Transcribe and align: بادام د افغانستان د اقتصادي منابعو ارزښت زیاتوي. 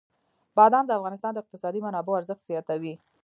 بادام 0.57 0.85
د 0.87 0.91
افغانستان 0.99 1.31
د 1.33 1.37
اقتصادي 1.41 1.79
منابعو 1.85 2.19
ارزښت 2.19 2.43
زیاتوي. 2.49 2.93